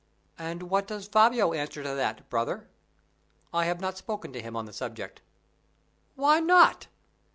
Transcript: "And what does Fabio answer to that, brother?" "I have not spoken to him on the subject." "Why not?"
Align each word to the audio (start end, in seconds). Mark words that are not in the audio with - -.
"And 0.39 0.63
what 0.63 0.87
does 0.87 1.07
Fabio 1.07 1.53
answer 1.53 1.83
to 1.83 1.93
that, 1.93 2.27
brother?" 2.27 2.67
"I 3.53 3.65
have 3.65 3.79
not 3.79 3.99
spoken 3.99 4.33
to 4.33 4.41
him 4.41 4.55
on 4.55 4.65
the 4.65 4.73
subject." 4.73 5.21
"Why 6.15 6.39
not?" 6.39 6.87